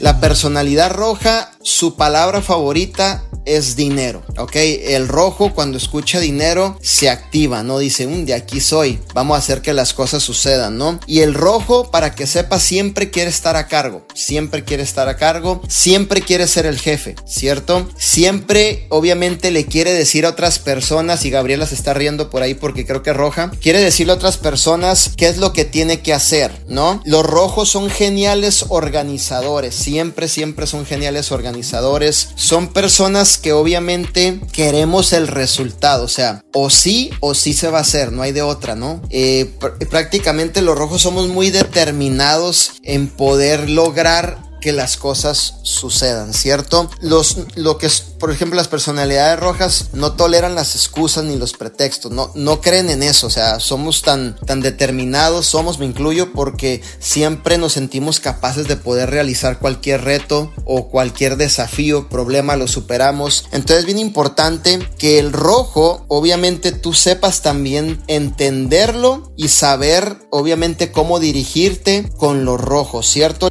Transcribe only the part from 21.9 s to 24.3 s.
riendo por ahí porque creo que roja, quiere decirle a